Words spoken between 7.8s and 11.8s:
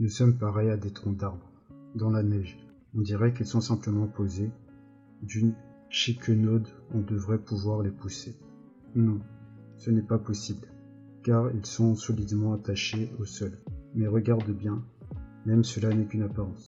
les pousser. Non, ce n'est pas possible, car ils